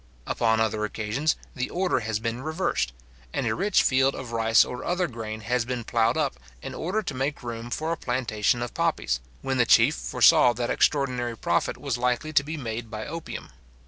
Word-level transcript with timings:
Upon 0.25 0.59
other 0.59 0.83
occasions, 0.83 1.35
the 1.55 1.69
order 1.69 1.99
has 1.99 2.17
been 2.17 2.41
reversed; 2.41 2.91
and 3.33 3.45
a 3.45 3.53
rich 3.53 3.83
field 3.83 4.15
of 4.15 4.31
rice 4.31 4.65
or 4.65 4.83
other 4.83 5.07
grain 5.07 5.41
has 5.41 5.63
been 5.63 5.83
ploughed 5.83 6.17
up, 6.17 6.37
in 6.63 6.73
order 6.73 7.03
to 7.03 7.13
make 7.13 7.43
room 7.43 7.69
for 7.69 7.91
a 7.91 7.97
plantation 7.97 8.63
of 8.63 8.73
poppies, 8.73 9.19
when 9.43 9.59
the 9.59 9.65
chief 9.67 9.93
foresaw 9.93 10.53
that 10.53 10.71
extraordinary 10.71 11.37
profit 11.37 11.77
was 11.77 11.99
likely 11.99 12.33
to 12.33 12.43
be 12.43 12.57
made 12.57 12.89
by 12.89 13.05
opium. 13.05 13.51